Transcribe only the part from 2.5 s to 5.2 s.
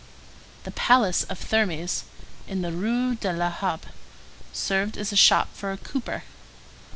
the Rue de La Harpe, served as a